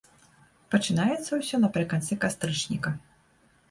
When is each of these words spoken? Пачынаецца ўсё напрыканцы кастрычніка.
Пачынаецца 0.75 1.31
ўсё 1.43 1.55
напрыканцы 1.69 2.13
кастрычніка. 2.27 2.99